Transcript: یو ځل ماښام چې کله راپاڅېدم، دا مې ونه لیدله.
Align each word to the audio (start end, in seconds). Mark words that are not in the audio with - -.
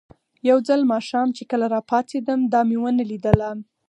یو 0.49 0.57
ځل 0.67 0.81
ماښام 0.93 1.27
چې 1.37 1.43
کله 1.51 1.65
راپاڅېدم، 1.75 2.39
دا 2.53 2.61
مې 2.69 2.77
ونه 2.81 3.03
لیدله. 3.11 3.49